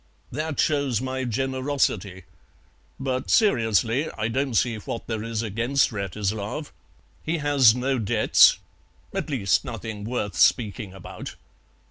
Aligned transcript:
"That 0.31 0.59
shows 0.59 0.99
my 0.99 1.25
generosity. 1.25 2.23
But, 2.99 3.29
seriously, 3.29 4.09
I 4.13 4.29
don't 4.29 4.55
see 4.55 4.77
what 4.77 5.05
there 5.05 5.21
is 5.21 5.43
against 5.43 5.91
Wratislav. 5.91 6.71
He 7.23 7.37
has 7.37 7.75
no 7.75 7.99
debts 7.99 8.57
at 9.13 9.29
least, 9.29 9.63
nothing 9.63 10.03
worth 10.03 10.35
speaking 10.35 10.91
about." 10.91 11.35